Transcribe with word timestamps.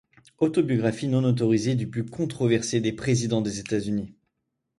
Autobiographie 0.39 1.07
non 1.07 1.23
autorisée 1.25 1.75
du 1.75 1.87
plus 1.87 2.03
controversé 2.03 2.81
des 2.81 2.91
présidents 2.91 3.41
des 3.41 3.59
États-Unis. 3.59 4.15